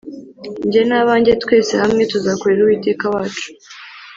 njye 0.65 0.81
na 0.89 0.99
banjye 1.07 1.31
twese 1.43 1.73
hamwe 1.81 2.01
tuzakorera 2.11 2.61
uwiteka 2.63 3.05
wacu 3.13 3.47